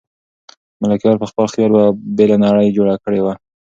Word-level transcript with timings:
ملکیار 0.81 1.17
په 1.21 1.27
خپل 1.31 1.45
خیال 1.53 1.71
یوه 1.75 1.85
بېله 2.17 2.37
نړۍ 2.45 2.67
جوړه 2.77 2.95
کړې 3.03 3.19
ده. 3.25 3.33